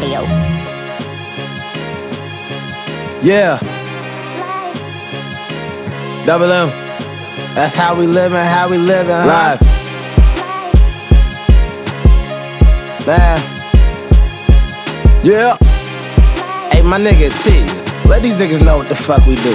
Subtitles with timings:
[0.00, 0.22] Audio.
[3.22, 3.58] Yeah.
[6.24, 6.70] Double M.
[7.54, 9.26] That's how we living, how we living, huh?
[9.26, 9.60] Live.
[13.06, 13.42] Man.
[15.22, 15.58] Yeah.
[16.72, 19.54] Hey, my nigga T, let these niggas know what the fuck we do.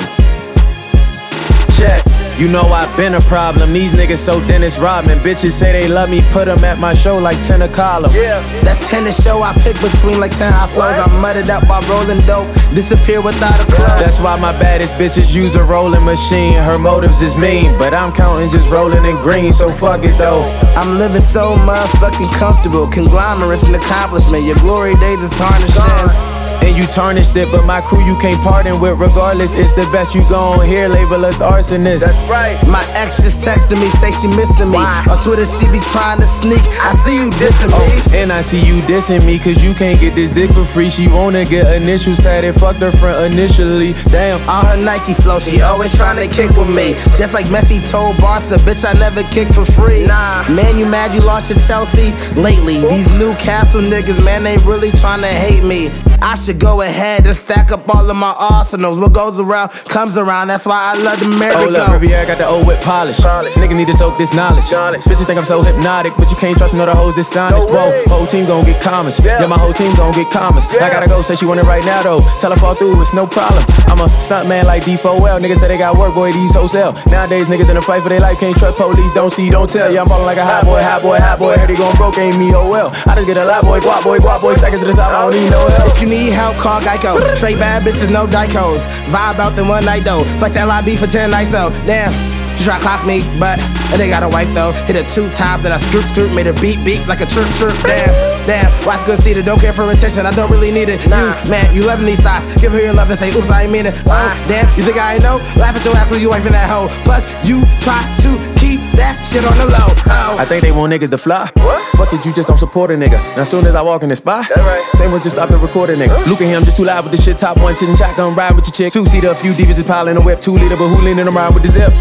[1.76, 2.15] Check.
[2.38, 3.72] You know I've been a problem.
[3.72, 5.18] These niggas so Dennis Rodman.
[5.20, 8.12] Bitches say they love me, put them at my show like 10 a column.
[8.14, 8.44] Yeah.
[8.62, 11.00] That's tennis show, I pick between like 10 high flows.
[11.00, 13.86] I'm mudded up while rolling dope, disappear without a clue.
[14.04, 16.62] That's why my baddest bitches use a rolling machine.
[16.62, 20.44] Her motives is mean, but I'm counting just rolling in green, so fuck it though.
[20.76, 22.86] I'm living so motherfucking comfortable.
[22.88, 24.44] Conglomerates and accomplishment.
[24.44, 26.45] Your glory days is tarnishing.
[26.64, 29.00] And you tarnished it, but my crew you can't pardon with.
[29.00, 30.88] Regardless, it's the best you gon' hear.
[30.88, 32.06] Label us arsonists.
[32.06, 32.56] That's right.
[32.68, 34.80] My ex just texted me, say she missing me.
[34.80, 35.06] Why?
[35.10, 36.62] On Twitter, she be trying to sneak.
[36.82, 37.78] I see you dissing me.
[37.78, 40.90] Oh, and I see you dissing me, cause you can't get this dick for free.
[40.90, 43.94] She wanna get initials tatted, fucked her friend initially.
[44.06, 44.40] Damn.
[44.50, 46.94] On her Nike flow, she always trying to kick with me.
[47.16, 50.06] Just like Messi told Barca, bitch, I never kick for free.
[50.06, 50.48] Nah.
[50.50, 52.12] Man, you mad you lost your Chelsea?
[52.40, 55.90] Lately, these Newcastle niggas, man, they really trying to hate me.
[56.22, 58.98] I should go ahead and stack up all of my arsenals.
[59.00, 60.48] What goes around comes around.
[60.48, 61.88] That's why I love the Oh, merry look.
[61.90, 63.18] Riviera got the old whip polish.
[63.20, 64.66] Nigga need to soak this knowledge.
[65.06, 67.70] Bitches think I'm so hypnotic, but you can't trust me, know the hoes dishonest.
[67.70, 69.20] Whoa, whole team gon' get commas.
[69.24, 69.46] Yeah.
[69.48, 70.68] my whole team gon' get commas.
[70.68, 72.22] I gotta go, say she want it right now though.
[72.42, 73.64] Tell her fall through, it's no problem.
[73.88, 75.40] I'm a stunt man like D4L.
[75.40, 76.94] Niggas say they got work, boy, these hoes sell.
[77.08, 79.92] Nowadays, niggas in a fight for their life, can't trust police, don't see, don't tell.
[79.92, 81.58] Yeah, I'm ballin' like a hot boy, hot boy, hot boy.
[81.58, 82.90] Heard he gon' broke, ain't me, oh well.
[83.06, 85.12] I just get a lot, boy, guap boy, guap boy, stack it to the top,
[85.14, 85.92] I don't need no help.
[86.06, 87.18] You need help, call Geico.
[87.36, 88.86] Straight bad bitches, no dicos.
[89.10, 90.24] Vibe out in one night though.
[90.38, 91.74] Flex LIB for 10 nights though.
[91.90, 92.14] Damn.
[92.58, 93.58] She try to clock me, but
[93.90, 94.72] and they got a wife though.
[94.86, 97.50] Hit her two times, that I scoop scoop, made her beat beat like a chirp
[97.58, 97.74] chirp.
[97.82, 98.14] Damn,
[98.46, 98.70] damn.
[98.86, 101.02] Watch good see it, don't care for attention, I don't really need it.
[101.10, 101.42] Nah.
[101.42, 102.46] You, man, you loving these thoughts.
[102.62, 103.98] Give her your love and say, oops, I ain't mean it.
[104.06, 105.42] Oh, damn, you think I ain't know?
[105.58, 106.86] Laugh at your ass when you wife in that hoe.
[107.02, 108.55] Plus, you try to
[108.98, 109.90] that shit on the low.
[110.08, 110.38] Oh.
[110.40, 111.50] I think they want niggas to fly.
[111.56, 111.84] What?
[111.98, 113.20] Fuck it, you just don't support a nigga.
[113.38, 114.48] Now, soon as I walk in the spot,
[114.96, 116.28] same was just stop and record a nigga.
[116.28, 117.38] Look at him, just too loud with the shit.
[117.38, 118.94] Top one, sitting shotgun, ride with your chick.
[118.94, 120.42] Two seater, a few divas is piling a whip.
[120.42, 121.92] Two liter, but who leaning around with the zip?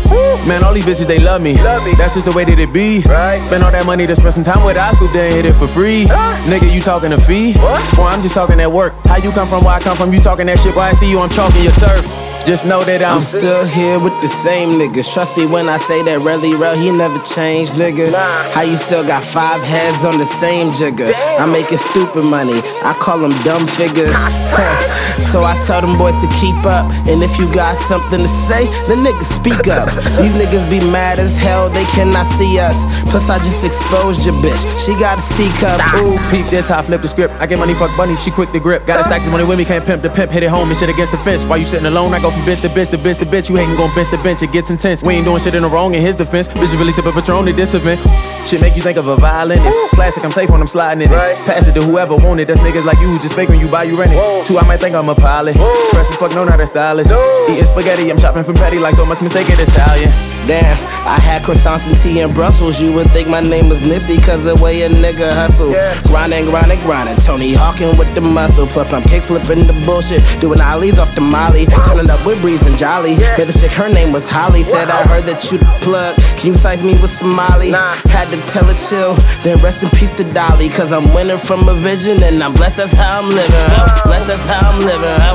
[0.47, 1.54] Man, all these bitches, they love me.
[1.54, 3.00] That's just the way that it be.
[3.06, 3.44] Right.
[3.47, 5.69] Spend all that money to spend some time with I scoop, then hit it for
[5.69, 6.04] free.
[6.44, 7.54] Nigga, you talking a fee?
[7.54, 7.97] What?
[7.97, 8.94] Boy, I'm just talking at work.
[9.04, 10.12] How you come from where I come from?
[10.12, 10.75] You talking that shit.
[10.75, 12.34] Why I see you, I'm chalking your turf.
[12.44, 15.09] Just know that I'm, I'm still here with the same niggas.
[15.09, 18.05] Trust me when I say that Relly Rel, he never changed, nigga.
[18.53, 21.09] How you still got five heads on the same jigger?
[21.41, 22.60] I'm making stupid money.
[22.84, 24.12] I call them dumb figures.
[25.33, 26.84] so I tell them boys to keep up.
[27.09, 29.88] And if you got something to say, then niggas speak up.
[30.21, 32.77] These niggas be mad as hell, they cannot see us.
[33.09, 34.60] Plus, I just exposed your bitch.
[34.84, 35.81] She got a C cup.
[35.97, 36.21] Ooh.
[36.28, 37.33] Peep this, how I flip the script.
[37.41, 38.84] I get money, fuck bunny, she quick to grip.
[38.84, 40.93] Gotta stack this money with me, can't pimp the pimp, hit it home and shit
[40.93, 41.47] against the fence.
[41.47, 43.49] While you sitting alone, I go from bitch to bitch to bitch to bitch.
[43.49, 45.03] You hating, gon' bench to bench, it gets intense.
[45.03, 46.49] We ain't doing shit in the wrong in his defense.
[46.49, 48.00] Bitches really sipping Patron at this event.
[48.47, 49.78] Shit make you think of a violinist.
[49.91, 51.47] Classic, I'm safe when I'm sliding in it.
[51.47, 52.49] Pass it to whoever want it.
[52.49, 54.47] That's niggas like you who just fake when you buy, you rent it.
[54.47, 55.56] Two, I might think I'm a pilot.
[55.91, 57.11] Fresh as fuck, no, not a stylist.
[57.49, 60.11] Eating spaghetti, I'm shopping from petty like so much mistaken Italian.
[60.47, 60.77] Damn,
[61.09, 62.78] I had croissants and tea in Brussels.
[62.78, 65.72] You would think my name was Nipsey, cause the way a nigga hustle.
[66.12, 67.16] Grinding, grinding, grinding.
[67.16, 68.66] Tony Hawking with the muscle.
[68.66, 70.21] Plus, I'm kick flipping the bullshit.
[70.43, 71.65] Doing ollies off the molly.
[71.87, 73.16] Turning up with Breeze and Jolly.
[73.36, 74.62] Made the chick, her name was Holly.
[74.62, 76.16] Said, I heard that you the plug.
[76.38, 77.70] Can you size me with Somali?
[77.70, 79.14] Had to tell her chill.
[79.42, 80.68] Then rest in peace to Dolly.
[80.68, 82.22] Cause I'm winning from a vision.
[82.22, 83.52] And I'm blessed, that's how I'm living.
[83.52, 84.02] Ho.
[84.04, 85.16] Blessed, that's how I'm living.
[85.20, 85.34] Ho.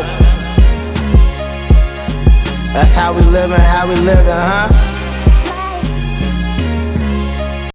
[2.74, 4.99] That's how we living, how we living, huh?